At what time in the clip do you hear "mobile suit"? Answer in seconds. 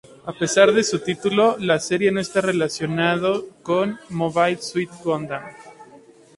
4.09-4.89